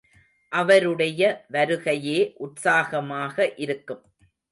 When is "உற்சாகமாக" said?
2.37-3.53